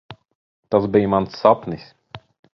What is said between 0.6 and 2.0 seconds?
Tas bija mans sapnis.